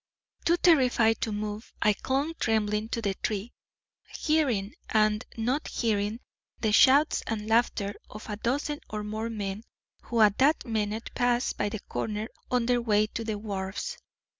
[0.45, 3.53] Too terrified to move, I clung trembling to the tree,
[4.17, 6.21] hearing and not hearing
[6.59, 9.63] the shouts and laughter of a dozen or more men,
[10.05, 13.99] who at that minute passed by the corner on their way to the wharves.